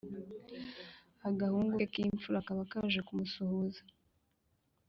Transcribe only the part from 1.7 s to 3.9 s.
ke k’imfura kaba kaje kumusuhuza